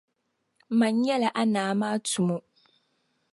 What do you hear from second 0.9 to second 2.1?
nyɛla a Naa maa